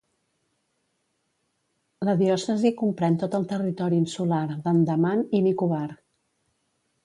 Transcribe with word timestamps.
La 2.09 2.15
diòcesi 2.23 2.73
comprèn 2.81 3.19
tot 3.25 3.37
el 3.41 3.47
territori 3.53 4.01
insular 4.05 4.43
d'Andaman 4.65 5.25
i 5.41 5.47
Nicobar. 5.51 5.87